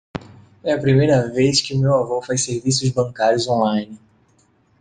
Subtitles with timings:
[0.63, 3.99] É a primeira vez que o meu avô faz serviços bancários online.